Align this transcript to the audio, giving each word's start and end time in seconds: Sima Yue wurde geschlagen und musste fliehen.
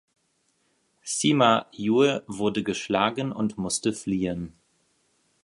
Sima 1.05 1.67
Yue 1.73 2.23
wurde 2.25 2.63
geschlagen 2.63 3.31
und 3.31 3.59
musste 3.59 3.93
fliehen. 3.93 4.51